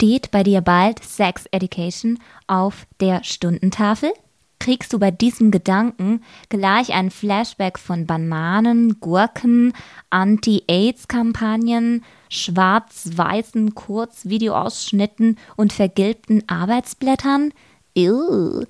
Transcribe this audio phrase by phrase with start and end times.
[0.00, 4.10] Steht bei dir bald Sex Education auf der Stundentafel?
[4.58, 9.74] Kriegst du bei diesem Gedanken gleich ein Flashback von Bananen, Gurken,
[10.08, 17.52] Anti-AIDS-Kampagnen, schwarz-weißen Kurzvideoausschnitten und vergilbten Arbeitsblättern?
[17.94, 18.64] Ew.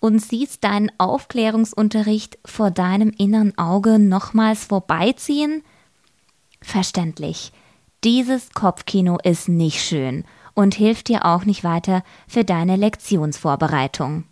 [0.00, 5.62] Und siehst deinen Aufklärungsunterricht vor deinem inneren Auge nochmals vorbeiziehen?
[6.62, 7.52] Verständlich.
[8.02, 10.24] Dieses Kopfkino ist nicht schön
[10.60, 14.24] und hilft dir auch nicht weiter für deine Lektionsvorbereitung.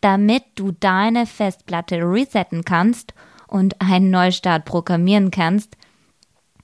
[0.00, 3.14] Damit du deine Festplatte resetten kannst
[3.48, 5.76] und einen Neustart programmieren kannst,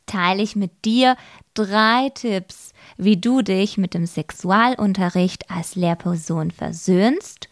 [0.06, 1.16] teile ich mit dir
[1.54, 7.48] drei Tipps, wie du dich mit dem Sexualunterricht als Lehrperson versöhnst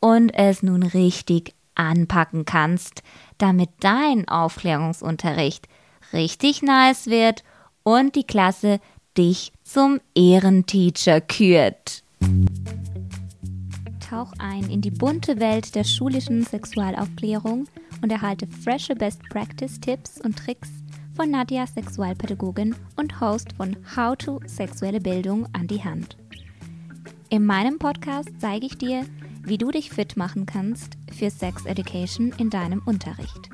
[0.00, 3.02] und es nun richtig anpacken kannst,
[3.36, 5.68] damit dein Aufklärungsunterricht
[6.14, 7.44] richtig nice wird
[7.82, 8.80] und die Klasse
[9.18, 12.04] dich zum Ehrenteacher kürt.
[14.08, 17.66] Tauch ein in die bunte Welt der schulischen Sexualaufklärung
[18.00, 20.70] und erhalte frische Best Practice Tipps und Tricks
[21.16, 26.16] von Nadja, Sexualpädagogin und Host von How to Sexuelle Bildung an die Hand.
[27.28, 29.04] In meinem Podcast zeige ich dir,
[29.42, 33.50] wie du dich fit machen kannst für Sex Education in deinem Unterricht.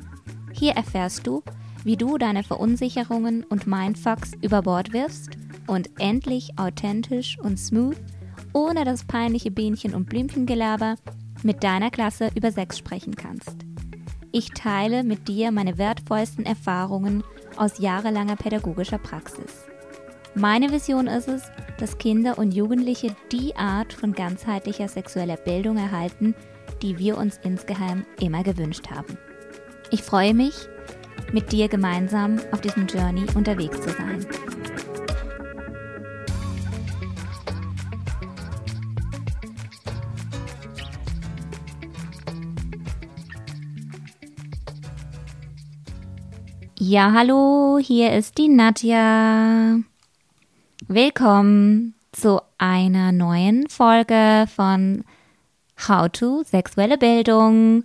[0.52, 1.42] Hier erfährst du,
[1.84, 7.96] wie du deine Verunsicherungen und Mindfucks über Bord wirfst und endlich authentisch und smooth,
[8.52, 10.96] ohne das peinliche Bienchen- und Blümchengelaber,
[11.42, 13.56] mit deiner Klasse über Sex sprechen kannst.
[14.32, 17.22] Ich teile mit dir meine wertvollsten Erfahrungen
[17.56, 19.64] aus jahrelanger pädagogischer Praxis.
[20.34, 21.44] Meine Vision ist es,
[21.78, 26.34] dass Kinder und Jugendliche die Art von ganzheitlicher sexueller Bildung erhalten,
[26.82, 29.16] die wir uns insgeheim immer gewünscht haben.
[29.92, 30.68] Ich freue mich,
[31.32, 34.26] mit dir gemeinsam auf diesem Journey unterwegs zu sein.
[46.76, 49.78] Ja, hallo, hier ist die Nadja.
[50.88, 55.04] Willkommen zu einer neuen Folge von
[55.86, 57.84] How to Sexuelle Bildung.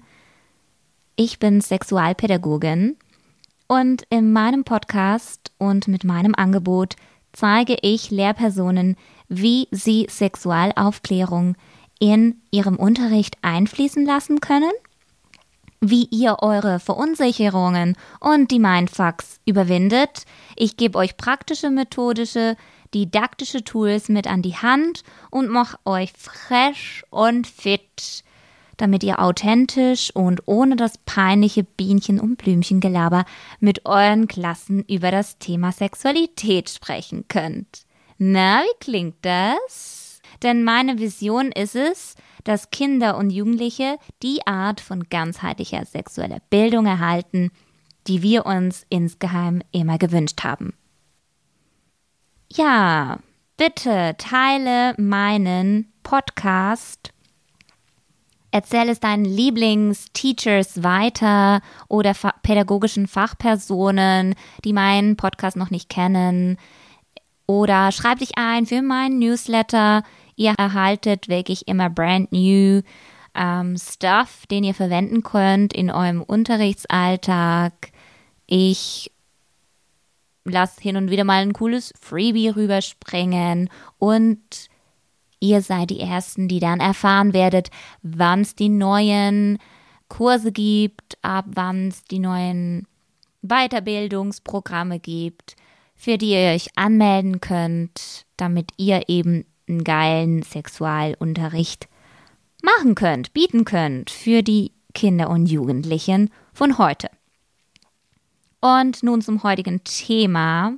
[1.16, 2.98] Ich bin Sexualpädagogin
[3.68, 6.96] und in meinem Podcast und mit meinem Angebot
[7.32, 8.96] zeige ich Lehrpersonen,
[9.28, 11.56] wie sie Sexualaufklärung
[12.00, 14.72] in ihrem Unterricht einfließen lassen können,
[15.82, 20.26] wie ihr eure Verunsicherungen und die Mindfucks überwindet.
[20.56, 22.58] Ich gebe euch praktische, methodische,
[22.94, 28.24] didaktische Tools mit an die Hand und mache euch fresh und fit
[28.80, 33.26] damit ihr authentisch und ohne das peinliche Bienchen- und Blümchengelaber
[33.60, 37.84] mit euren Klassen über das Thema Sexualität sprechen könnt.
[38.18, 40.22] Na, wie klingt das?
[40.44, 46.86] Denn meine Vision ist es, dass Kinder und Jugendliche die Art von ganzheitlicher sexueller Bildung
[46.86, 47.52] erhalten,
[48.08, 50.74] die wir uns insgeheim immer gewünscht haben.
[52.52, 53.20] Ja,
[53.58, 57.14] bitte teile meinen Podcast
[58.52, 64.34] Erzähl es deinen Lieblingsteachers weiter oder fa pädagogischen Fachpersonen,
[64.66, 66.58] die meinen Podcast noch nicht kennen.
[67.46, 70.04] Oder schreib dich ein für meinen Newsletter.
[70.40, 72.82] Ihr erhaltet wirklich immer brand new
[73.36, 77.92] ähm, Stuff, den ihr verwenden könnt in eurem Unterrichtsalltag.
[78.48, 79.12] Ich
[80.46, 84.40] lasse hin und wieder mal ein cooles Freebie rüberspringen und
[85.42, 87.70] Ihr seid die Ersten, die dann erfahren werdet,
[88.02, 89.58] wann es die neuen
[90.10, 92.86] Kurse gibt, ab wann es die neuen
[93.42, 95.56] Weiterbildungsprogramme gibt,
[95.96, 101.88] für die ihr euch anmelden könnt, damit ihr eben einen geilen Sexualunterricht
[102.64, 107.10] machen könnt, bieten könnt für die Kinder und Jugendlichen von heute.
[108.60, 110.74] Und nun zum heutigen Thema.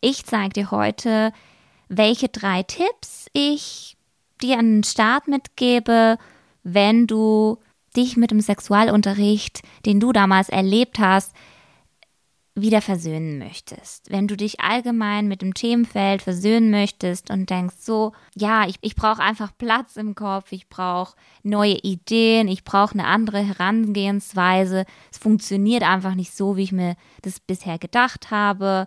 [0.00, 1.32] Ich zeige dir heute,
[1.88, 3.96] welche drei Tipps ich
[4.40, 6.18] dir an den Start mitgebe,
[6.62, 7.58] wenn du
[7.94, 11.34] dich mit dem Sexualunterricht, den du damals erlebt hast,
[12.54, 14.10] wieder versöhnen möchtest.
[14.10, 18.94] Wenn du dich allgemein mit dem Themenfeld versöhnen möchtest und denkst so, ja, ich, ich
[18.94, 25.16] brauche einfach Platz im Kopf, ich brauche neue Ideen, ich brauche eine andere Herangehensweise, es
[25.16, 28.86] funktioniert einfach nicht so, wie ich mir das bisher gedacht habe,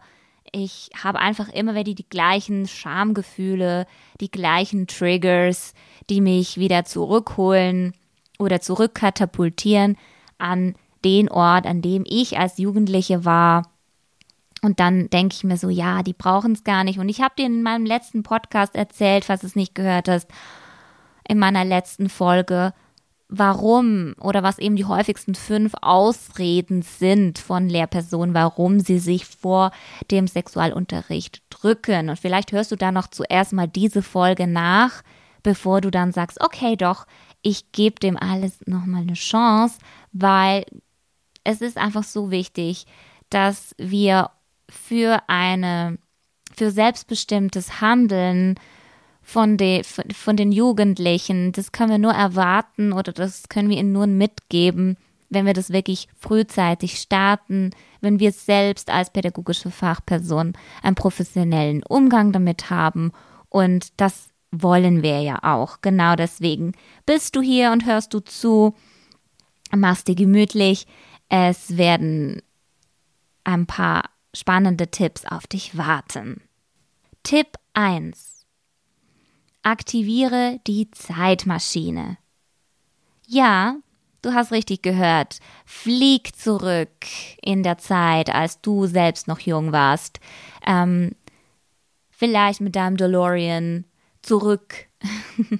[0.52, 3.88] ich habe einfach immer wieder die gleichen Schamgefühle,
[4.22, 5.74] die gleichen Triggers,
[6.10, 7.94] die mich wieder zurückholen
[8.38, 9.98] oder zurückkatapultieren
[10.38, 10.76] an
[11.06, 13.64] den Ort, an dem ich als Jugendliche war
[14.66, 16.98] Und dann denke ich mir so, ja, die brauchen es gar nicht.
[16.98, 20.28] Und ich habe dir in meinem letzten Podcast erzählt, falls du es nicht gehört hast,
[21.28, 22.74] in meiner letzten Folge,
[23.28, 29.72] warum oder was eben die häufigsten fünf Ausreden sind von Lehrpersonen, warum sie sich vor
[30.10, 32.10] dem Sexualunterricht drücken.
[32.10, 35.04] Und vielleicht hörst du da noch zuerst mal diese Folge nach,
[35.44, 37.06] bevor du dann sagst, okay, doch,
[37.44, 39.78] ich gebe dem alles nochmal eine Chance,
[40.12, 40.66] weil
[41.46, 42.86] es ist einfach so wichtig,
[43.30, 44.32] dass wir
[44.70, 45.98] für eine,
[46.54, 48.60] für selbstbestimmtes Handeln
[49.22, 53.94] von, de, von den Jugendlichen, das können wir nur erwarten oder das können wir ihnen
[53.94, 54.98] nur mitgeben,
[55.30, 57.72] wenn wir das wirklich frühzeitig starten,
[58.02, 60.54] wenn wir selbst als pädagogische Fachperson
[60.84, 63.12] einen professionellen Umgang damit haben.
[63.50, 65.82] Und das wollen wir ja auch.
[65.82, 66.74] Genau deswegen
[67.06, 68.76] bist du hier und hörst du zu,
[69.76, 70.86] machst dir gemütlich.
[71.30, 72.42] Es werden
[73.44, 76.42] ein paar spannende Tipps auf dich warten.
[77.24, 78.46] Tipp 1.
[79.64, 82.18] Aktiviere die Zeitmaschine.
[83.28, 83.78] Ja,
[84.22, 85.40] du hast richtig gehört.
[85.66, 87.08] Flieg zurück
[87.42, 90.20] in der Zeit, als du selbst noch jung warst.
[90.66, 91.16] Ähm,
[92.12, 93.86] vielleicht mit deinem DeLorean
[94.22, 94.88] zurück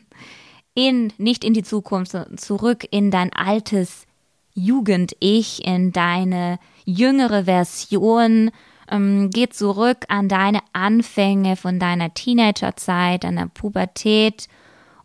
[0.76, 4.06] in, nicht in die Zukunft, sondern zurück in dein altes
[4.56, 8.52] Jugend-Ich, in deine jüngere Version,
[8.90, 14.48] ähm, geh zurück an deine Anfänge von deiner Teenagerzeit, deiner Pubertät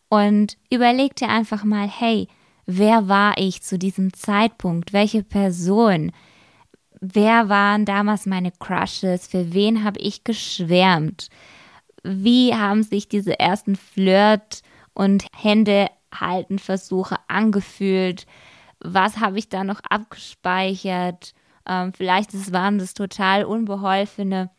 [0.09, 2.29] und überleg dir einfach mal, hey,
[2.67, 4.93] wer war ich zu diesem Zeitpunkt?
[4.93, 6.13] Welche Person?
[7.01, 9.27] Wer waren damals meine Crushes?
[9.27, 11.29] Für wen habe ich geschwärmt?
[12.03, 14.63] Wie haben sich diese ersten Flirt-
[14.95, 18.27] und Händehalten-Versuche angefühlt?
[18.81, 21.35] Was habe ich da noch abgespeichert?
[21.67, 24.51] Ähm, vielleicht waren das total unbeholfene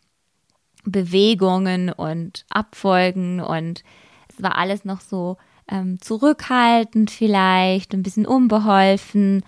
[0.83, 3.83] Bewegungen und Abfolgen und
[4.29, 5.37] es war alles noch so
[5.67, 9.43] ähm, zurückhaltend vielleicht, ein bisschen unbeholfen.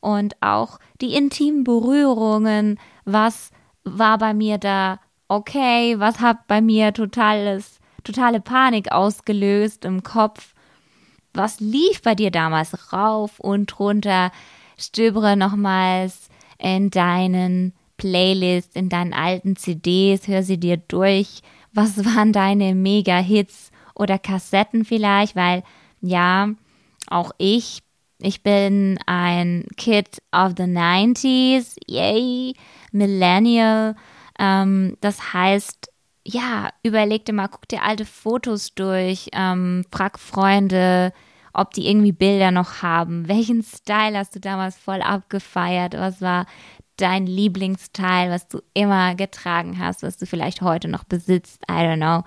[0.00, 3.50] Und auch die intimen Berührungen, was
[3.84, 10.53] war bei mir da okay, was hat bei mir totales, totale Panik ausgelöst im Kopf,
[11.34, 14.30] was lief bei dir damals rauf und runter,
[14.78, 16.28] stöbere nochmals
[16.58, 21.42] in deinen Playlists, in deinen alten CDs, hör sie dir durch.
[21.72, 25.36] Was waren deine Mega-Hits oder Kassetten vielleicht?
[25.36, 25.62] Weil
[26.00, 26.50] ja,
[27.08, 27.82] auch ich,
[28.18, 32.54] ich bin ein Kid of the 90s, yay,
[32.92, 33.96] Millennial.
[34.38, 35.90] Ähm, das heißt,
[36.26, 41.12] ja, überleg dir mal, guck dir alte Fotos durch, ähm, frag Freunde,
[41.52, 43.28] ob die irgendwie Bilder noch haben.
[43.28, 45.94] Welchen Style hast du damals voll abgefeiert?
[45.94, 46.46] Was war
[46.96, 51.62] dein Lieblingsteil, was du immer getragen hast, was du vielleicht heute noch besitzt?
[51.70, 52.24] I don't know.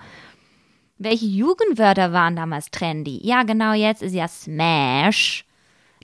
[0.98, 3.20] Welche Jugendwörter waren damals trendy?
[3.22, 5.44] Ja, genau jetzt ist ja Smash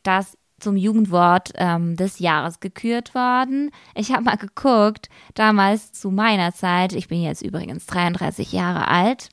[0.05, 3.70] das zum Jugendwort ähm, des Jahres gekürt worden.
[3.94, 9.28] Ich habe mal geguckt, damals zu meiner Zeit, ich bin jetzt übrigens 33 Jahre alt,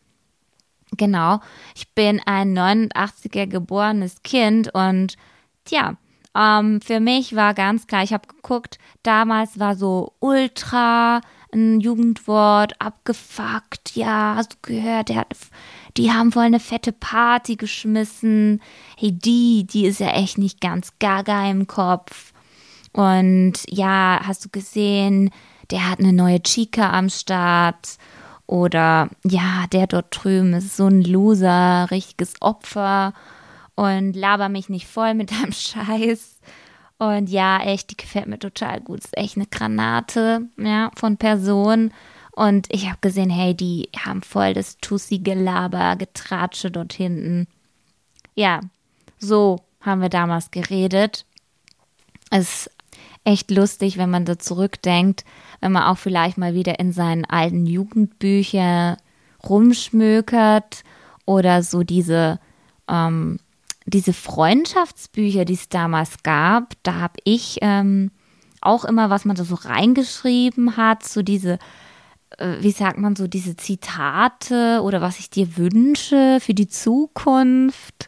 [0.97, 1.39] Genau.
[1.73, 5.15] Ich bin ein 89er geborenes Kind und
[5.63, 5.95] tja,
[6.35, 11.21] ähm, für mich war ganz klar, ich habe geguckt, damals war so Ultra
[11.53, 15.35] ein Jugendwort, abgefuckt, ja, hast du gehört, der hat,
[15.97, 18.61] die haben voll eine fette Party geschmissen.
[18.97, 22.33] Hey, die, die ist ja echt nicht ganz gaga im Kopf.
[22.93, 25.31] Und ja, hast du gesehen,
[25.69, 27.97] der hat eine neue Chica am Start.
[28.47, 33.13] Oder ja, der dort drüben ist so ein Loser, richtiges Opfer
[33.75, 36.39] und laber mich nicht voll mit deinem Scheiß.
[36.97, 38.99] Und ja, echt, die gefällt mir total gut.
[38.99, 41.91] Ist echt eine Granate, ja, von Person.
[42.31, 47.47] Und ich habe gesehen, hey, die haben voll das Tussi-Gelaber, Getratsche dort hinten.
[48.35, 48.61] Ja,
[49.19, 51.25] so haben wir damals geredet.
[52.29, 52.71] Es ist
[53.23, 55.25] echt lustig, wenn man da zurückdenkt,
[55.59, 58.97] wenn man auch vielleicht mal wieder in seinen alten Jugendbüchern
[59.47, 60.83] rumschmökert
[61.25, 62.39] oder so diese,
[62.87, 63.39] ähm,
[63.85, 68.11] diese Freundschaftsbücher, die es damals gab, da habe ich ähm,
[68.61, 71.59] auch immer, was man da so reingeschrieben hat, so diese,
[72.59, 78.07] wie sagt man, so diese Zitate oder was ich dir wünsche für die Zukunft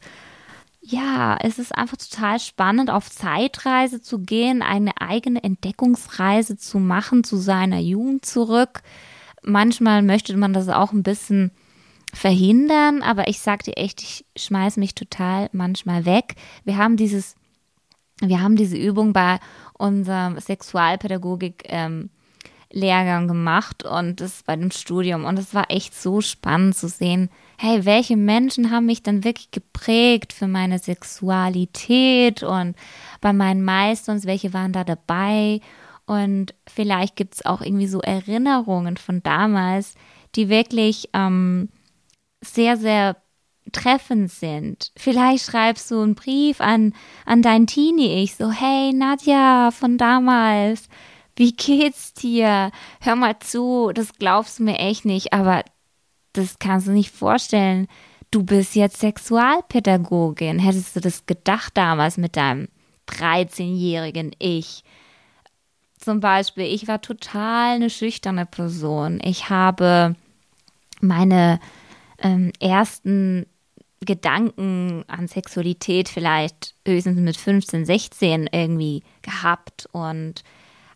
[0.85, 7.23] ja, es ist einfach total spannend, auf Zeitreise zu gehen, eine eigene Entdeckungsreise zu machen
[7.23, 8.81] zu seiner Jugend zurück.
[9.41, 11.51] Manchmal möchte man das auch ein bisschen
[12.13, 16.35] verhindern, aber ich sag dir echt, ich schmeiß mich total manchmal weg.
[16.65, 17.35] Wir haben dieses,
[18.19, 19.39] wir haben diese Übung bei
[19.77, 22.09] unserem Sexualpädagogik ähm,
[22.73, 25.25] Lehrgang gemacht und das bei dem Studium.
[25.25, 29.51] Und es war echt so spannend zu sehen, hey, welche Menschen haben mich dann wirklich
[29.51, 32.75] geprägt für meine Sexualität und
[33.21, 35.61] bei meinen Meisters, welche waren da dabei?
[36.05, 39.93] Und vielleicht gibt es auch irgendwie so Erinnerungen von damals,
[40.35, 41.69] die wirklich ähm,
[42.41, 43.15] sehr, sehr
[43.71, 44.91] treffend sind.
[44.97, 46.93] Vielleicht schreibst du einen Brief an,
[47.25, 50.89] an dein Teenie-Ich, so, hey Nadja von damals,
[51.35, 52.71] wie geht's dir?
[53.01, 55.63] Hör mal zu, das glaubst du mir echt nicht, aber
[56.33, 57.87] das kannst du nicht vorstellen.
[58.31, 60.59] Du bist jetzt Sexualpädagogin.
[60.59, 62.67] Hättest du das gedacht damals mit deinem
[63.07, 64.83] 13-jährigen Ich?
[65.99, 69.19] Zum Beispiel, ich war total eine schüchterne Person.
[69.23, 70.15] Ich habe
[70.99, 71.59] meine
[72.19, 73.45] ähm, ersten
[74.01, 80.43] Gedanken an Sexualität vielleicht höchstens mit 15, 16 irgendwie gehabt und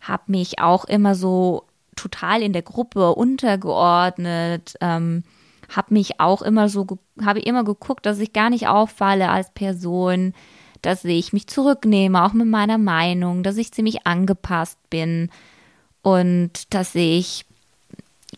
[0.07, 1.63] habe mich auch immer so
[1.95, 5.23] total in der Gruppe untergeordnet, ähm,
[5.75, 6.85] habe mich auch immer so,
[7.21, 10.33] habe immer geguckt, dass ich gar nicht auffalle als Person,
[10.81, 15.29] dass ich mich zurücknehme, auch mit meiner Meinung, dass ich ziemlich angepasst bin
[16.01, 17.45] und dass ich,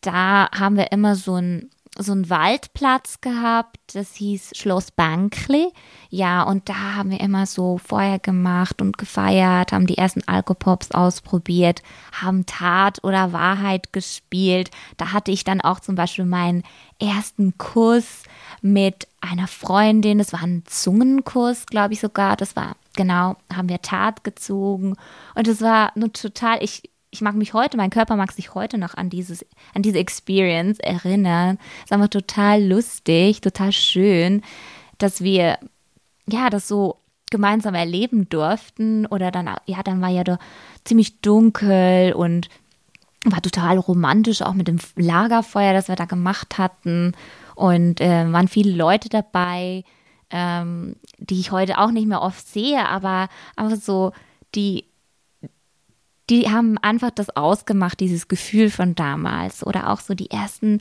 [0.00, 5.68] Da haben wir immer so ein so einen Waldplatz gehabt, das hieß Schloss Bankli.
[6.10, 10.92] Ja, und da haben wir immer so Feuer gemacht und gefeiert, haben die ersten Alkopops
[10.92, 14.70] ausprobiert, haben Tat oder Wahrheit gespielt.
[14.96, 16.62] Da hatte ich dann auch zum Beispiel meinen
[16.98, 18.22] ersten Kuss
[18.62, 20.18] mit einer Freundin.
[20.18, 22.36] Das war ein Zungenkuss, glaube ich sogar.
[22.36, 24.96] Das war, genau, haben wir Tat gezogen.
[25.34, 28.78] Und es war nur total, ich, ich mag mich heute, mein Körper mag sich heute
[28.78, 29.44] noch an dieses,
[29.74, 31.58] an diese Experience erinnern.
[31.78, 34.42] Es ist einfach total lustig, total schön,
[34.98, 35.58] dass wir,
[36.28, 36.98] ja, das so
[37.30, 39.06] gemeinsam erleben durften.
[39.06, 40.38] Oder dann, ja, dann war ja da
[40.84, 42.48] ziemlich dunkel und
[43.24, 47.12] war total romantisch, auch mit dem Lagerfeuer, das wir da gemacht hatten.
[47.54, 49.84] Und äh, waren viele Leute dabei,
[50.30, 54.12] ähm, die ich heute auch nicht mehr oft sehe, aber einfach so,
[54.54, 54.84] die
[56.30, 59.66] die haben einfach das ausgemacht, dieses Gefühl von damals.
[59.66, 60.80] Oder auch so die ersten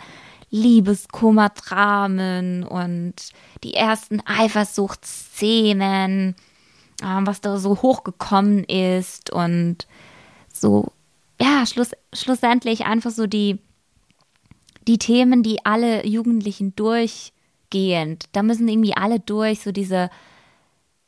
[0.50, 3.16] Liebeskummerdramen und
[3.64, 6.36] die ersten Eifersuchtsszenen,
[7.02, 9.88] äh, was da so hochgekommen ist und
[10.52, 10.92] so,
[11.40, 13.60] ja, schluss, schlussendlich einfach so die,
[14.88, 20.10] die Themen, die alle Jugendlichen durchgehend, da müssen irgendwie alle durch, so diese,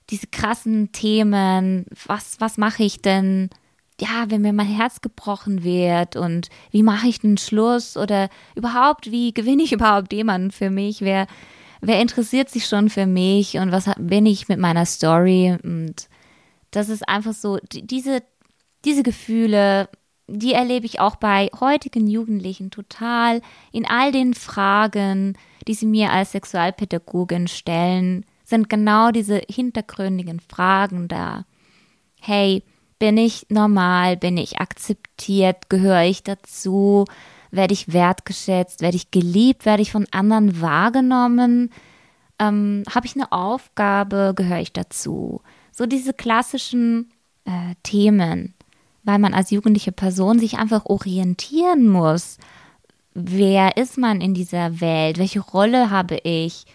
[0.09, 3.49] diese krassen Themen, was, was mache ich denn?
[3.99, 9.11] Ja, wenn mir mein Herz gebrochen wird und wie mache ich den Schluss oder überhaupt,
[9.11, 11.01] wie gewinne ich überhaupt jemanden für mich?
[11.01, 11.27] Wer,
[11.81, 15.57] wer interessiert sich schon für mich und was bin ich mit meiner Story?
[15.63, 16.09] Und
[16.71, 18.21] das ist einfach so, diese,
[18.85, 19.89] diese Gefühle,
[20.27, 25.37] die erlebe ich auch bei heutigen Jugendlichen total in all den Fragen,
[25.67, 31.45] die sie mir als Sexualpädagogin stellen, sind genau diese hintergründigen Fragen da.
[32.21, 32.63] Hey,
[32.99, 34.17] bin ich normal?
[34.17, 35.69] Bin ich akzeptiert?
[35.69, 37.05] Gehöre ich dazu?
[37.51, 38.81] Werde ich wertgeschätzt?
[38.81, 39.65] Werde ich geliebt?
[39.65, 41.71] Werde ich von anderen wahrgenommen?
[42.39, 44.33] Ähm, Habe ich eine Aufgabe?
[44.35, 45.41] Gehöre ich dazu?
[45.71, 47.11] So diese klassischen
[47.45, 48.53] äh, Themen,
[49.03, 52.37] weil man als jugendliche Person sich einfach orientieren muss.
[53.13, 55.17] Wer ist man in dieser Welt?
[55.17, 56.65] Welche Rolle habe ich?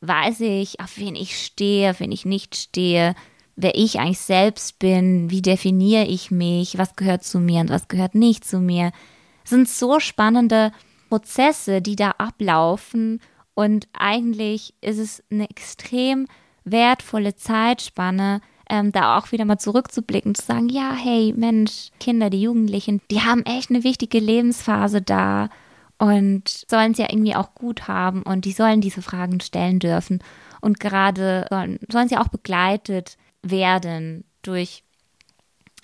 [0.00, 3.14] Weiß ich, auf wen ich stehe, auf wen ich nicht stehe?
[3.56, 7.88] Wer ich eigentlich selbst bin, wie definiere ich mich, was gehört zu mir und was
[7.88, 8.92] gehört nicht zu mir.
[9.44, 10.72] Es sind so spannende
[11.08, 13.20] Prozesse, die da ablaufen
[13.54, 16.26] und eigentlich ist es eine extrem
[16.64, 18.40] wertvolle Zeitspanne,
[18.70, 23.20] ähm, da auch wieder mal zurückzublicken, zu sagen, ja, hey, Mensch, Kinder, die Jugendlichen, die
[23.20, 25.50] haben echt eine wichtige Lebensphase da
[25.98, 30.20] und sollen es ja irgendwie auch gut haben und die sollen diese Fragen stellen dürfen.
[30.60, 34.84] Und gerade sollen, sollen sie auch begleitet werden durch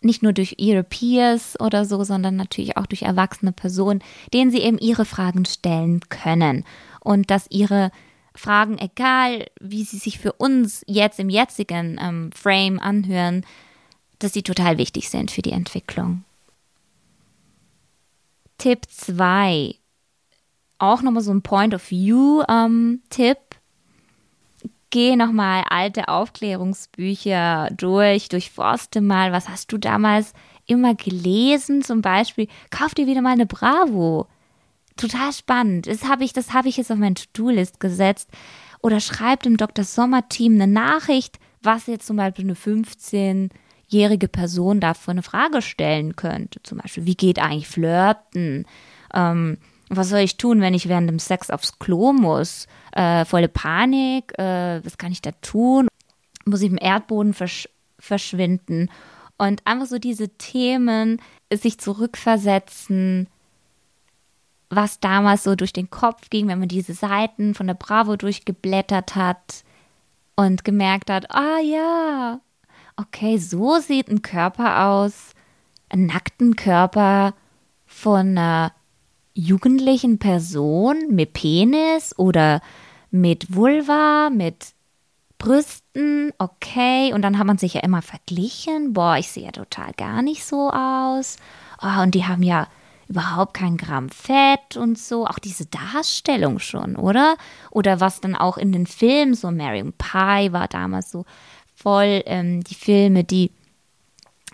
[0.01, 4.61] nicht nur durch ihre Peers oder so, sondern natürlich auch durch erwachsene Personen, denen sie
[4.61, 6.65] eben ihre Fragen stellen können.
[7.01, 7.91] Und dass ihre
[8.35, 13.45] Fragen, egal wie sie sich für uns jetzt im jetzigen ähm, Frame anhören,
[14.21, 16.25] dass sie total wichtig sind für die Entwicklung.
[18.59, 19.75] Tipp 2.
[20.79, 22.47] Auch nochmal so ein Point of View-Tipp.
[22.49, 23.48] Ähm,
[24.91, 30.33] Geh nochmal alte Aufklärungsbücher durch, durchforste mal, was hast du damals
[30.67, 31.83] immer gelesen?
[31.83, 34.27] Zum Beispiel, kauf dir wieder mal eine Bravo.
[34.97, 35.87] Total spannend.
[35.87, 38.31] Das habe ich, das ich jetzt auf meine To-Do-List gesetzt.
[38.81, 39.85] Oder schreib dem Dr.
[39.85, 46.17] Sommer-Team eine Nachricht, was jetzt zum Beispiel eine 15-jährige Person da für eine Frage stellen
[46.17, 46.63] könnte.
[46.63, 48.67] Zum Beispiel, wie geht eigentlich Flirten?
[49.13, 49.59] Ähm,
[49.91, 52.67] was soll ich tun, wenn ich während dem Sex aufs Klo muss?
[52.93, 55.89] Äh, volle Panik, äh, was kann ich da tun?
[56.45, 57.69] Muss ich im Erdboden versch
[57.99, 58.91] verschwinden?
[59.39, 61.21] Und einfach so diese Themen,
[61.53, 63.29] sich zurückversetzen,
[64.71, 69.17] was damals so durch den Kopf ging, wenn man diese Seiten von der Bravo durchgeblättert
[69.17, 69.65] hat
[70.37, 72.41] und gemerkt hat, ah ja,
[72.97, 75.33] okay, so sieht ein Körper aus,
[75.89, 77.35] einen nackten Körper
[77.87, 78.73] von einer
[79.39, 82.61] jugendlichen Person mit Penis oder
[83.11, 84.73] mit Vulva, mit
[85.39, 87.13] Brüsten, okay.
[87.13, 88.93] Und dann hat man sich ja immer verglichen.
[88.93, 91.37] Boah, ich sehe ja total gar nicht so aus.
[91.81, 92.67] Oh, und die haben ja
[93.07, 95.27] überhaupt kein Gramm Fett und so.
[95.27, 97.37] Auch diese Darstellung schon, oder?
[97.71, 101.25] Oder was dann auch in den Filmen, so Marion Pie war damals so
[101.77, 103.53] voll ähm, die Filme, die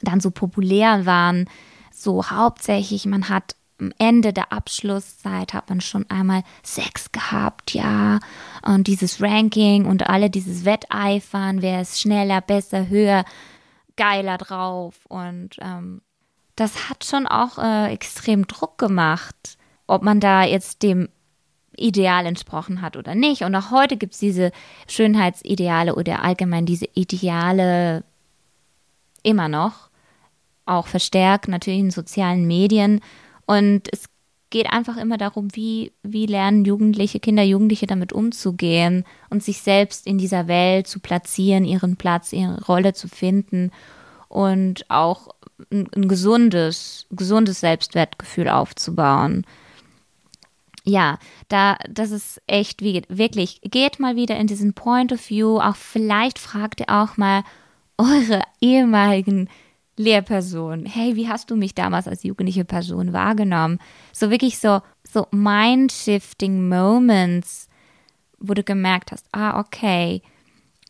[0.02, 1.48] dann so populär waren.
[1.90, 8.20] So hauptsächlich, man hat am Ende der Abschlusszeit hat man schon einmal Sex gehabt, ja.
[8.62, 13.24] Und dieses Ranking und alle dieses Wetteifern, wer ist schneller, besser, höher,
[13.96, 14.94] geiler drauf.
[15.08, 16.02] Und ähm,
[16.56, 21.08] das hat schon auch äh, extrem Druck gemacht, ob man da jetzt dem
[21.76, 23.42] Ideal entsprochen hat oder nicht.
[23.42, 24.52] Und auch heute gibt es diese
[24.86, 28.04] Schönheitsideale oder allgemein diese Ideale
[29.24, 29.90] immer noch,
[30.66, 33.00] auch verstärkt natürlich in sozialen Medien.
[33.46, 34.04] Und es
[34.50, 40.06] geht einfach immer darum, wie, wie lernen Jugendliche, Kinder, Jugendliche damit umzugehen und sich selbst
[40.06, 43.72] in dieser Welt zu platzieren, ihren Platz, ihre Rolle zu finden
[44.28, 45.28] und auch
[45.72, 49.44] ein, ein gesundes, gesundes Selbstwertgefühl aufzubauen.
[50.84, 55.58] Ja, da, das ist echt wie, wirklich, geht mal wieder in diesen Point of View,
[55.58, 57.42] auch vielleicht fragt ihr auch mal
[57.96, 59.48] eure ehemaligen
[59.96, 60.86] Lehrperson.
[60.86, 63.78] Hey, wie hast du mich damals als jugendliche Person wahrgenommen?
[64.12, 67.68] So wirklich so, so mind-shifting Moments,
[68.38, 70.22] wo du gemerkt hast, ah, okay.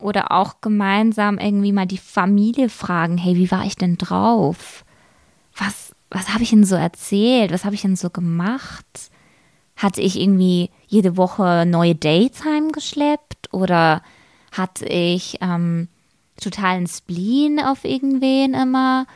[0.00, 4.84] Oder auch gemeinsam irgendwie mal die Familie fragen, hey, wie war ich denn drauf?
[5.56, 7.52] Was, was habe ich denn so erzählt?
[7.52, 8.86] Was habe ich denn so gemacht?
[9.76, 13.52] Hatte ich irgendwie jede Woche neue Dates heimgeschleppt?
[13.52, 14.02] Oder
[14.52, 15.88] hatte ich ähm,
[16.44, 19.06] totalen Spleen auf irgendwen immer.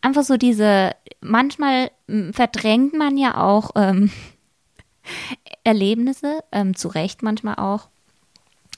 [0.00, 1.90] Einfach so diese, manchmal
[2.32, 4.10] verdrängt man ja auch ähm,
[5.64, 7.88] Erlebnisse, ähm, zu Recht manchmal auch,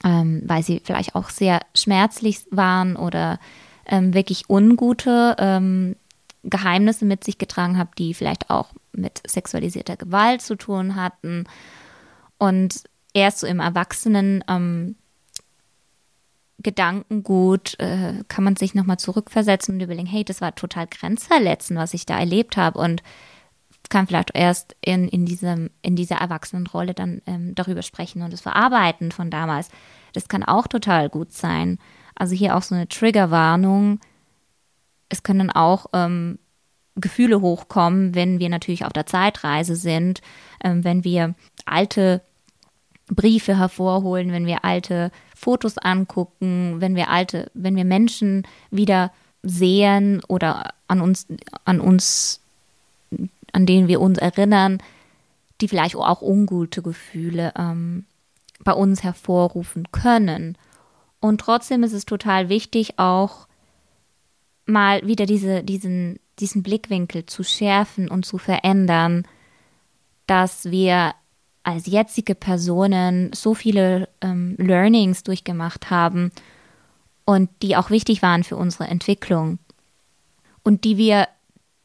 [0.03, 3.39] ähm, weil sie vielleicht auch sehr schmerzlich waren oder
[3.85, 5.95] ähm, wirklich ungute ähm,
[6.43, 11.45] Geheimnisse mit sich getragen haben, die vielleicht auch mit sexualisierter Gewalt zu tun hatten.
[12.37, 14.95] Und erst so im Erwachsenen ähm,
[16.63, 21.93] Gedankengut äh, kann man sich nochmal zurückversetzen und überlegen, hey, das war total grenzverletzend, was
[21.93, 23.03] ich da erlebt habe und
[23.91, 28.41] kann vielleicht erst in, in, diesem, in dieser Erwachsenenrolle dann ähm, darüber sprechen und das
[28.41, 29.69] Verarbeiten von damals.
[30.13, 31.77] Das kann auch total gut sein.
[32.15, 33.99] Also hier auch so eine Triggerwarnung.
[35.09, 36.39] Es können auch ähm,
[36.95, 40.21] Gefühle hochkommen, wenn wir natürlich auf der Zeitreise sind,
[40.63, 42.21] ähm, wenn wir alte
[43.11, 49.11] Briefe hervorholen, wenn wir alte Fotos angucken, wenn wir alte, wenn wir Menschen wieder
[49.43, 51.27] sehen oder an uns,
[51.65, 52.41] an uns,
[53.51, 54.81] an denen wir uns erinnern,
[55.59, 58.05] die vielleicht auch ungute Gefühle ähm,
[58.63, 60.57] bei uns hervorrufen können.
[61.19, 63.47] Und trotzdem ist es total wichtig, auch
[64.65, 69.27] mal wieder diese, diesen, diesen Blickwinkel zu schärfen und zu verändern,
[70.27, 71.13] dass wir
[71.63, 76.31] als jetzige Personen so viele ähm, Learnings durchgemacht haben
[77.25, 79.59] und die auch wichtig waren für unsere Entwicklung
[80.63, 81.27] und die wir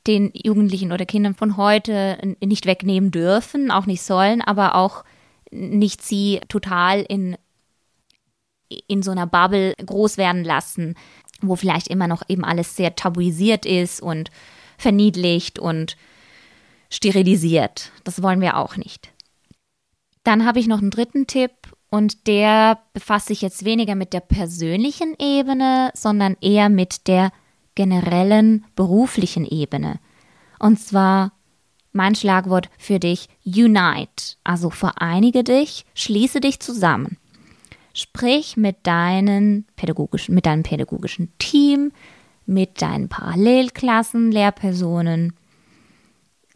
[0.07, 5.05] den Jugendlichen oder Kindern von heute nicht wegnehmen dürfen, auch nicht sollen, aber auch
[5.51, 7.37] nicht sie total in,
[8.87, 10.95] in so einer Bubble groß werden lassen.
[11.43, 14.31] wo vielleicht immer noch eben alles sehr tabuisiert ist und
[14.79, 15.99] verniedlicht und
[16.89, 17.93] sterilisiert.
[18.05, 19.12] Das wollen wir auch nicht.
[20.27, 21.53] Dann habe ich noch einen dritten Tipp
[21.89, 27.31] und der befasst sich jetzt weniger mit der persönlichen Ebene, sondern eher mit der
[27.77, 30.01] generellen beruflichen Ebene.
[30.59, 31.31] Und zwar
[31.93, 34.35] mein Schlagwort für dich, Unite.
[34.43, 37.19] Also vereinige dich, schließe dich zusammen.
[37.95, 41.93] Sprich mit deinen pädagogischen, mit deinem pädagogischen Team,
[42.47, 45.35] mit deinen Parallelklassen, Lehrpersonen.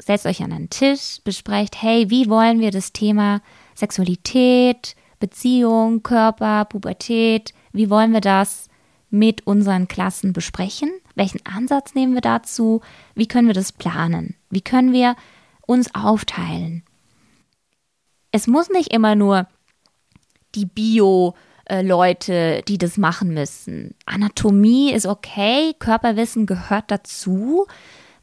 [0.02, 3.40] Setzt euch an einen Tisch, besprecht, hey, wie wollen wir das Thema
[3.80, 8.68] Sexualität, Beziehung, Körper, Pubertät, wie wollen wir das
[9.10, 10.90] mit unseren Klassen besprechen?
[11.14, 12.80] Welchen Ansatz nehmen wir dazu?
[13.14, 14.36] Wie können wir das planen?
[14.48, 15.16] Wie können wir
[15.66, 16.84] uns aufteilen?
[18.30, 19.48] Es muss nicht immer nur
[20.54, 23.94] die Bio-Leute, die das machen müssen.
[24.06, 27.66] Anatomie ist okay, Körperwissen gehört dazu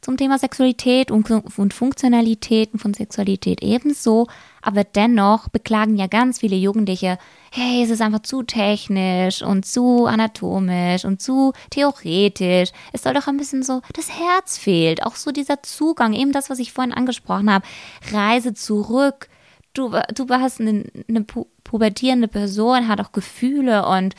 [0.08, 4.26] zum Thema Sexualität und, und Funktionalitäten von Sexualität ebenso.
[4.62, 7.18] Aber dennoch beklagen ja ganz viele Jugendliche,
[7.52, 12.70] hey, es ist einfach zu technisch und zu anatomisch und zu theoretisch.
[12.94, 15.04] Es soll doch ein bisschen so, das Herz fehlt.
[15.04, 17.66] Auch so dieser Zugang, eben das, was ich vorhin angesprochen habe.
[18.10, 19.28] Reise zurück.
[19.74, 21.26] Du, du warst eine, eine
[21.64, 24.14] pubertierende Person, hat auch Gefühle und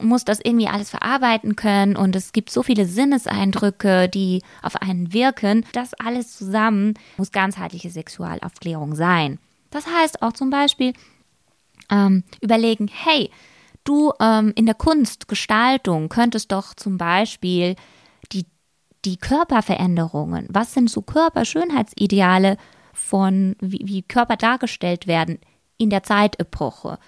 [0.00, 5.12] muss das irgendwie alles verarbeiten können und es gibt so viele Sinneseindrücke, die auf einen
[5.12, 5.64] wirken.
[5.72, 9.38] Das alles zusammen muss ganzheitliche Sexualaufklärung sein.
[9.70, 10.92] Das heißt auch zum Beispiel
[11.90, 13.30] ähm, überlegen, hey,
[13.84, 17.76] du ähm, in der Kunst, Gestaltung könntest doch zum Beispiel
[18.32, 18.46] die,
[19.04, 22.56] die Körperveränderungen, was sind so Körperschönheitsideale
[22.92, 25.38] von, wie, wie Körper dargestellt werden
[25.78, 26.98] in der Zeitepoche,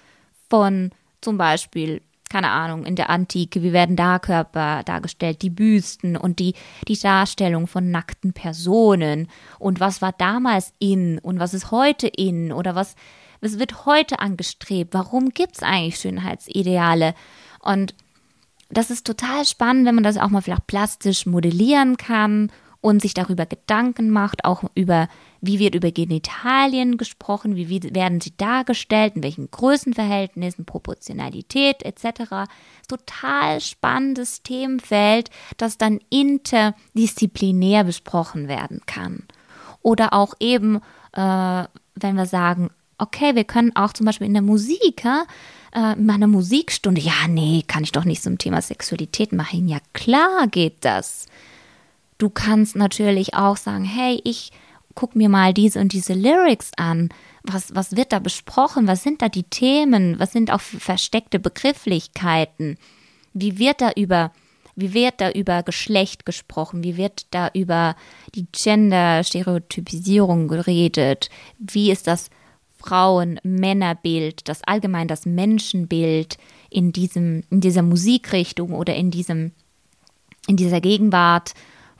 [0.49, 6.17] von zum Beispiel keine Ahnung, in der Antike, wie werden da Körper dargestellt, die Büsten
[6.17, 6.53] und die,
[6.87, 9.27] die Darstellung von nackten Personen.
[9.59, 12.95] Und was war damals in und was ist heute in oder was,
[13.41, 17.13] was wird heute angestrebt, warum gibt es eigentlich Schönheitsideale?
[17.59, 17.93] Und
[18.69, 22.51] das ist total spannend, wenn man das auch mal vielleicht plastisch modellieren kann
[22.85, 25.07] und sich darüber Gedanken macht, auch über,
[25.41, 32.47] wie wird über Genitalien gesprochen, wie werden sie dargestellt, in welchen Größenverhältnissen, Proportionalität etc.
[32.87, 39.23] Total spannendes Themenfeld, das dann interdisziplinär besprochen werden kann.
[39.81, 40.75] Oder auch eben,
[41.13, 41.63] äh,
[41.95, 42.69] wenn wir sagen,
[42.99, 45.23] okay, wir können auch zum Beispiel in der Musik, ja,
[45.73, 49.67] äh, in meiner Musikstunde, ja, nee, kann ich doch nicht zum Thema Sexualität machen.
[49.67, 51.25] Ja, klar geht das.
[52.17, 54.51] Du kannst natürlich auch sagen, hey, ich
[54.95, 57.09] guck mir mal diese und diese Lyrics an.
[57.43, 58.87] Was, was wird da besprochen?
[58.87, 60.17] Was sind da die Themen?
[60.19, 62.77] Was sind auch versteckte Begrifflichkeiten?
[63.33, 64.31] Wie wird da über,
[64.75, 66.83] wie wird da über Geschlecht gesprochen?
[66.83, 67.95] Wie wird da über
[68.33, 71.29] die Gender-Stereotypisierung geredet?
[71.59, 72.29] Wie ist das
[72.77, 76.37] Frauen-Männer-Bild, das allgemein das Menschenbild
[76.69, 79.51] in diesem, in dieser Musikrichtung oder in diesem,
[80.47, 81.53] in dieser Gegenwart?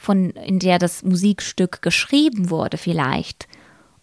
[0.05, 3.47] Von in der das Musikstück geschrieben wurde vielleicht.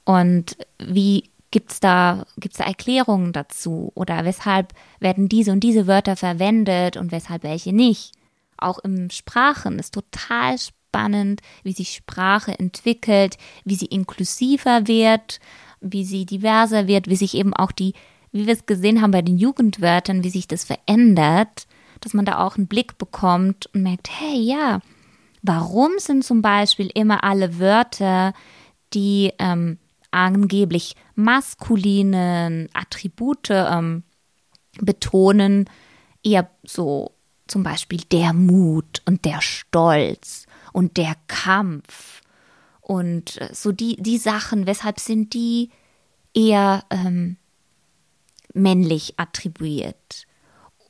[0.04, 3.92] Und wie gibt es da, gibt's da Erklärungen dazu?
[3.94, 8.12] Oder weshalb werden diese und diese Wörter verwendet und weshalb welche nicht?
[8.56, 15.40] Auch im Sprachen ist total spannend, wie sich Sprache entwickelt, wie sie inklusiver wird,
[15.80, 17.94] wie sie diverser wird, wie sich eben auch die,
[18.32, 21.66] wie wir es gesehen haben bei den Jugendwörtern, wie sich das verändert,
[22.00, 24.80] dass man da auch einen Blick bekommt und merkt, hey, ja,
[25.42, 28.32] Warum sind zum Beispiel immer alle Wörter,
[28.94, 29.78] die ähm,
[30.10, 34.04] angeblich maskulinen Attribute ähm,
[34.80, 35.68] betonen,
[36.22, 37.12] eher so
[37.48, 42.22] zum Beispiel der Mut und der Stolz und der Kampf
[42.80, 45.70] und äh, so die, die Sachen, weshalb sind die
[46.34, 47.36] eher ähm,
[48.54, 50.26] männlich attribuiert?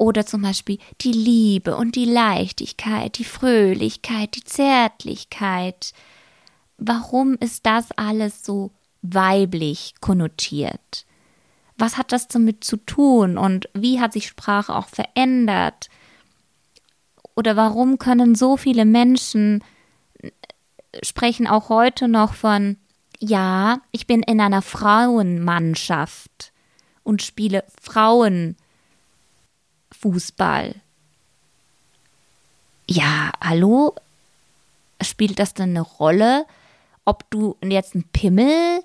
[0.03, 5.93] Oder zum Beispiel die Liebe und die Leichtigkeit, die Fröhlichkeit, die Zärtlichkeit.
[6.77, 11.07] Warum ist das alles so weiblich konnotiert?
[11.79, 15.89] Was hat das damit zu tun und wie hat sich Sprache auch verändert?
[17.37, 19.63] Oder warum können so viele Menschen
[21.01, 22.77] sprechen auch heute noch von,
[23.21, 26.53] ja, ich bin in einer Frauenmannschaft
[27.05, 28.57] und spiele Frauen
[30.03, 30.75] Fußball.
[32.89, 33.95] Ja, hallo?
[35.03, 36.45] Spielt das denn eine Rolle,
[37.05, 38.83] ob du jetzt einen Pimmel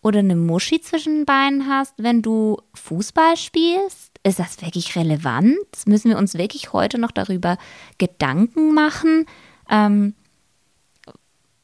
[0.00, 4.12] oder eine Muschi zwischen den Beinen hast, wenn du Fußball spielst?
[4.24, 5.56] ist das wirklich relevant?
[5.86, 7.58] Müssen wir uns wirklich heute noch darüber
[7.98, 9.26] Gedanken machen?
[9.68, 10.14] Ähm,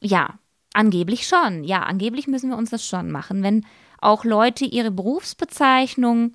[0.01, 0.39] ja,
[0.75, 1.65] angeblich schon.
[1.65, 3.65] Ja, angeblich müssen wir uns das schon machen, wenn
[4.01, 6.35] auch Leute ihre Berufsbezeichnung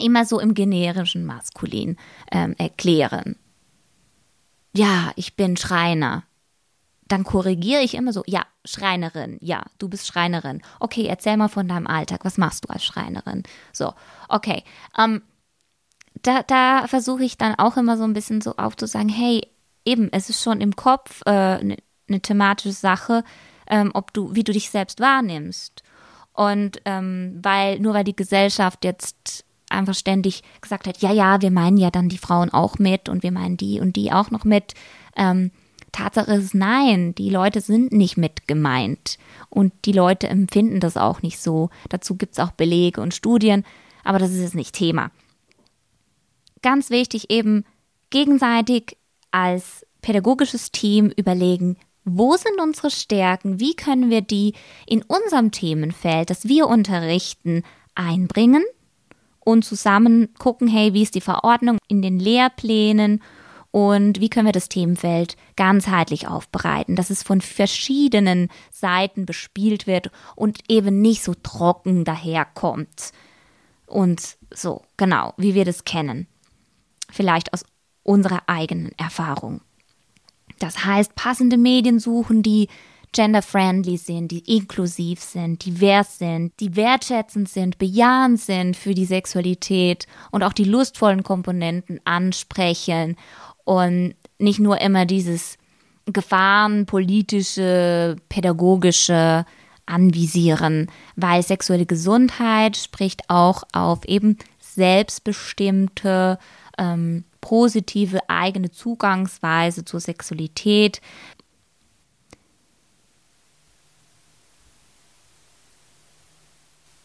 [0.00, 1.96] immer so im generischen Maskulin
[2.32, 3.36] ähm, erklären.
[4.74, 6.24] Ja, ich bin Schreiner.
[7.08, 10.62] Dann korrigiere ich immer so, ja, Schreinerin, ja, du bist Schreinerin.
[10.78, 12.24] Okay, erzähl mal von deinem Alltag.
[12.24, 13.42] Was machst du als Schreinerin?
[13.72, 13.94] So,
[14.28, 14.62] okay.
[14.96, 15.22] Ähm,
[16.22, 19.42] da, da versuche ich dann auch immer so ein bisschen so aufzusagen, hey,
[19.84, 21.76] eben, es ist schon im Kopf eine äh, ne,
[22.08, 23.24] ne thematische Sache,
[23.66, 25.82] ähm, ob du, wie du dich selbst wahrnimmst.
[26.32, 31.50] Und ähm, weil, nur weil die Gesellschaft jetzt einfach ständig gesagt hat, ja, ja, wir
[31.50, 34.44] meinen ja dann die Frauen auch mit und wir meinen die und die auch noch
[34.44, 34.74] mit.
[35.16, 35.50] Ähm,
[35.92, 41.22] Tatsache ist nein, die Leute sind nicht mit gemeint und die Leute empfinden das auch
[41.22, 41.70] nicht so.
[41.88, 43.64] Dazu gibt es auch Belege und Studien,
[44.04, 45.10] aber das ist jetzt nicht Thema.
[46.62, 47.64] Ganz wichtig eben
[48.10, 48.96] gegenseitig
[49.30, 54.54] als pädagogisches Team überlegen, wo sind unsere Stärken, wie können wir die
[54.86, 57.62] in unserem Themenfeld, das wir unterrichten,
[57.94, 58.64] einbringen
[59.50, 63.22] und zusammen gucken, hey, wie ist die Verordnung in den Lehrplänen
[63.72, 70.10] und wie können wir das Themenfeld ganzheitlich aufbereiten, dass es von verschiedenen Seiten bespielt wird
[70.34, 73.12] und eben nicht so trocken daherkommt.
[73.86, 76.26] Und so, genau, wie wir das kennen.
[77.10, 77.64] Vielleicht aus
[78.02, 79.60] unserer eigenen Erfahrung.
[80.58, 82.68] Das heißt, passende Medien suchen, die
[83.12, 90.06] gender-friendly sind, die inklusiv sind, divers sind, die wertschätzend sind, bejahend sind für die Sexualität
[90.30, 93.16] und auch die lustvollen Komponenten ansprechen
[93.64, 95.58] und nicht nur immer dieses
[96.06, 99.44] gefahrenpolitische, pädagogische
[99.86, 106.38] anvisieren, weil sexuelle Gesundheit spricht auch auf eben selbstbestimmte,
[106.78, 111.00] ähm, positive eigene Zugangsweise zur Sexualität,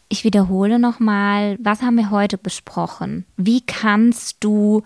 [0.08, 3.26] Ich wiederhole nochmal, was haben wir heute besprochen?
[3.36, 4.82] Wie kannst du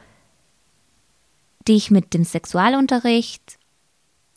[1.68, 3.58] dich mit dem Sexualunterricht,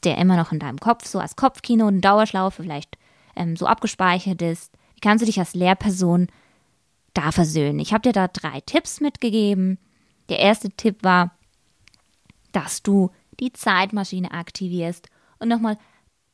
[0.03, 2.97] der immer noch in deinem Kopf so als Kopfkino und Dauerschlaufe vielleicht
[3.35, 6.27] ähm, so abgespeichert ist, wie kannst du dich als Lehrperson
[7.13, 7.79] da versöhnen?
[7.79, 9.79] Ich habe dir da drei Tipps mitgegeben.
[10.27, 11.31] Der erste Tipp war,
[12.51, 15.07] dass du die Zeitmaschine aktivierst
[15.39, 15.77] und nochmal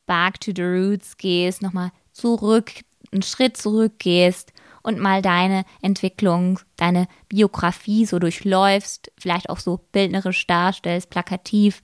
[0.08, 2.72] back to the roots gehst, nochmal zurück
[3.12, 10.48] einen Schritt zurückgehst und mal deine Entwicklung, deine Biografie so durchläufst, vielleicht auch so bildnerisch
[10.48, 11.84] darstellst, plakativ,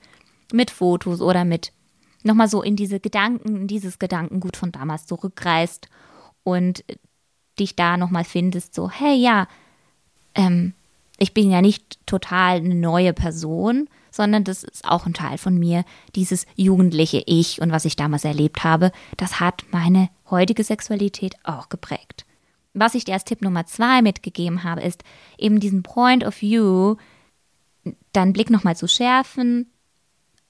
[0.54, 1.72] mit Fotos oder mit
[2.24, 5.90] nochmal so in diese Gedanken, in dieses Gedankengut von damals zurückreist
[6.44, 6.84] und
[7.60, 9.48] dich da nochmal findest, so, hey ja,
[10.34, 10.74] ähm,
[11.18, 15.58] ich bin ja nicht total eine neue Person, sondern das ist auch ein Teil von
[15.58, 15.84] mir,
[16.16, 21.70] dieses jugendliche Ich und was ich damals erlebt habe, das hat meine heutige Sexualität auch
[21.70, 22.26] geprägt.
[22.74, 25.04] Was ich dir als Tipp Nummer zwei mitgegeben habe, ist
[25.38, 26.96] eben diesen Point of View,
[28.14, 29.72] deinen Blick nochmal zu schärfen,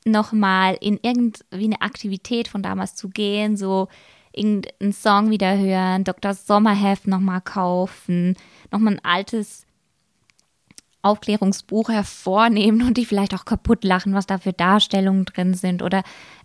[0.05, 3.87] nochmal in irgendwie eine Aktivität von damals zu gehen, so
[4.31, 6.33] irgendeinen Song wieder hören, Dr.
[6.33, 8.35] Sommerheft nochmal kaufen,
[8.71, 9.65] nochmal ein altes
[11.05, 16.03] Aufklärungsbuch hervornehmen und die vielleicht auch kaputt lachen, was da für Darstellungen drin sind oder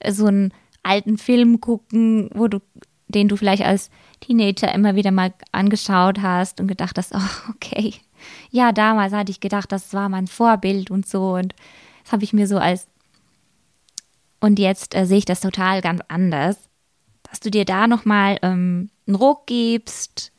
[0.09, 2.61] so einen alten Film gucken, wo du
[3.09, 7.95] den du vielleicht als Teenager immer wieder mal angeschaut hast und gedacht hast, oh, okay.
[8.51, 11.55] Ja, damals hatte ich gedacht, das war mein Vorbild und so und
[12.05, 12.87] das habe ich mir so als
[14.41, 16.57] und jetzt äh, sehe ich das total ganz anders,
[17.25, 20.33] dass du dir da nochmal ähm, einen Ruck gibst,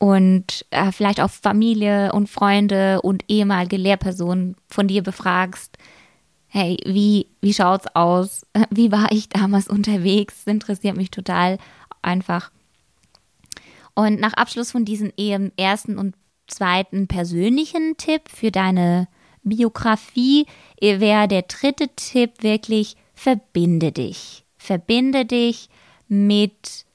[0.00, 5.76] und äh, vielleicht auch Familie und Freunde und ehemalige Lehrpersonen von dir befragst,
[6.46, 8.46] hey, wie, wie schaut's aus?
[8.70, 10.44] Wie war ich damals unterwegs?
[10.44, 11.58] Das interessiert mich total
[12.00, 12.50] einfach.
[13.94, 15.12] Und nach Abschluss von diesem
[15.58, 16.14] ersten und
[16.46, 19.06] zweiten persönlichen Tipp für deine
[19.42, 20.46] Biografie
[20.80, 24.46] wäre der dritte Tipp wirklich, verbinde dich.
[24.56, 25.68] Verbinde dich
[26.08, 26.86] mit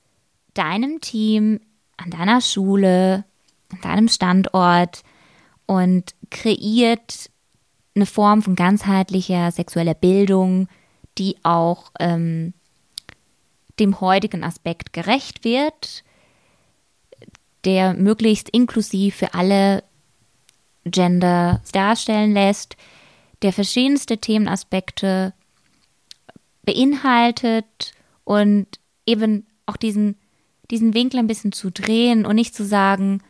[0.56, 1.60] deinem Team
[2.06, 3.26] an deiner Schule,
[3.72, 5.04] an deinem Standort
[5.65, 7.30] und kreiert
[7.96, 10.68] eine Form von ganzheitlicher sexueller Bildung,
[11.18, 12.54] die auch ähm,
[13.80, 16.04] dem heutigen Aspekt gerecht wird,
[17.63, 19.84] der möglichst inklusiv für alle
[20.86, 22.78] Gender darstellen lässt,
[23.41, 25.34] der verschiedenste Themenaspekte
[26.63, 28.68] beinhaltet und
[29.06, 30.18] eben auch diesen
[30.71, 33.21] diesen Winkel ein bisschen zu drehen und nicht zu sagen,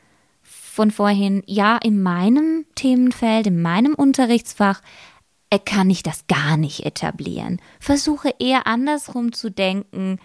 [0.41, 4.81] von vorhin, ja, in meinem Themenfeld, in meinem Unterrichtsfach
[5.49, 7.61] äh, kann ich das gar nicht etablieren.
[7.79, 10.19] Versuche eher andersrum zu denken,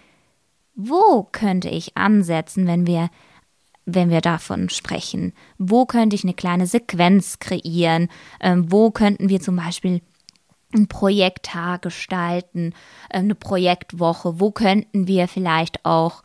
[0.75, 3.09] wo könnte ich ansetzen, wenn wir
[3.85, 5.33] wenn wir davon sprechen?
[5.57, 8.09] Wo könnte ich eine kleine Sequenz kreieren?
[8.39, 10.01] Ähm, wo könnten wir zum Beispiel
[10.73, 12.73] ein Projekttag gestalten,
[13.11, 14.39] ähm, eine Projektwoche?
[14.39, 16.23] Wo könnten wir vielleicht auch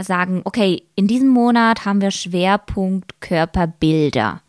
[0.00, 4.42] sagen, okay, in diesem Monat haben wir Schwerpunkt Körperbilder.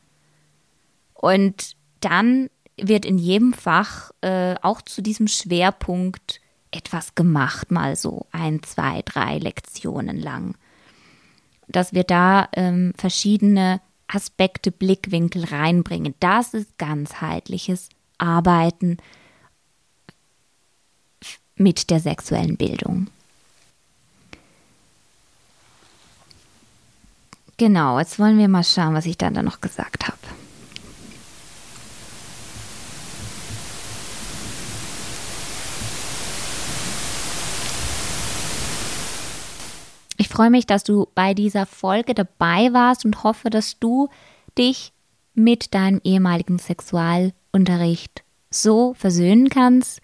[1.14, 8.26] Und dann wird in jedem Fach äh, auch zu diesem Schwerpunkt etwas gemacht, mal so
[8.32, 10.56] ein, zwei, drei Lektionen lang.
[11.68, 16.14] Dass wir da ähm, verschiedene Aspekte, Blickwinkel reinbringen.
[16.20, 18.98] Das ist ganzheitliches Arbeiten
[21.56, 23.08] mit der sexuellen Bildung.
[27.58, 30.18] Genau, jetzt wollen wir mal schauen, was ich dann da noch gesagt habe.
[40.18, 44.10] Ich freue mich, dass du bei dieser Folge dabei warst und hoffe, dass du
[44.58, 44.92] dich
[45.34, 50.02] mit deinem ehemaligen Sexualunterricht so versöhnen kannst.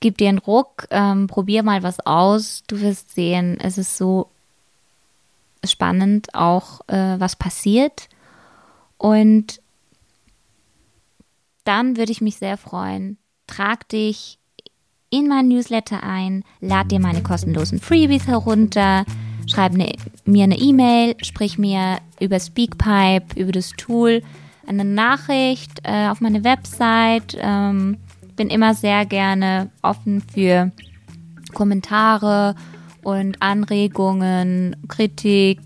[0.00, 2.64] Gib dir einen Ruck, ähm, probier mal was aus.
[2.66, 4.30] Du wirst sehen, es ist so
[5.70, 8.08] spannend auch, äh, was passiert.
[8.98, 9.60] Und
[11.64, 13.18] dann würde ich mich sehr freuen.
[13.46, 14.38] Trag dich
[15.10, 19.04] in mein Newsletter ein, lad dir meine kostenlosen Freebies herunter,
[19.46, 19.92] schreib ne,
[20.24, 24.22] mir eine E-Mail, sprich mir über Speakpipe, über das Tool
[24.66, 27.36] eine Nachricht äh, auf meine Website.
[27.40, 27.98] Ähm,
[28.34, 30.72] bin immer sehr gerne offen für
[31.54, 32.54] Kommentare
[33.06, 35.60] und Anregungen, Kritik,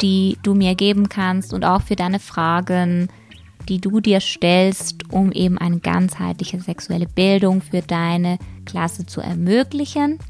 [0.00, 3.08] die du mir geben kannst und auch für deine Fragen,
[3.68, 10.20] die du dir stellst, um eben eine ganzheitliche sexuelle Bildung für deine Klasse zu ermöglichen.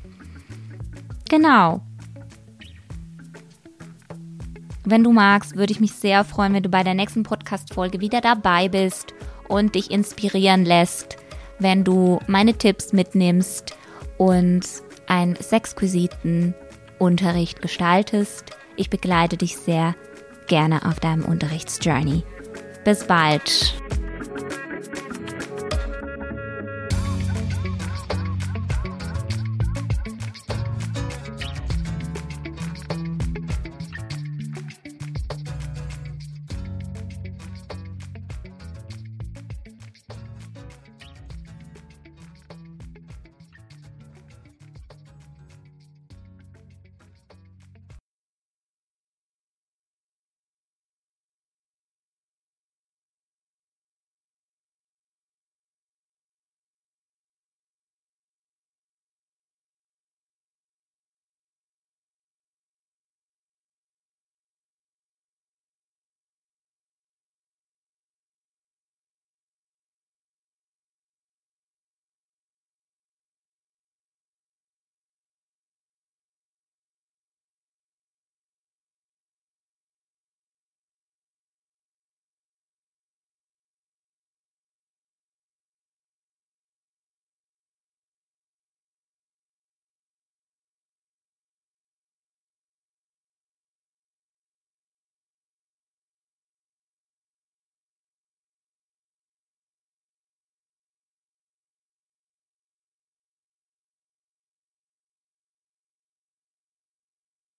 [1.28, 1.82] Genau.
[4.86, 8.22] Wenn du magst, würde ich mich sehr freuen, wenn du bei der nächsten Podcast-Folge wieder
[8.22, 9.12] dabei bist
[9.48, 11.18] und dich inspirieren lässt,
[11.58, 13.76] wenn du meine Tipps mitnimmst
[14.16, 16.54] und einen sexquisiten
[16.98, 18.44] Unterricht gestaltest.
[18.76, 19.94] Ich begleite dich sehr
[20.46, 22.22] gerne auf deinem Unterrichtsjourney.
[22.84, 23.74] Bis bald!